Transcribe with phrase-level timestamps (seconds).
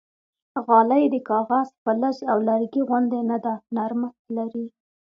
[0.65, 4.65] غالۍ د کاغذ، فلز او لرګي غوندې نه ده، نرمښت لري.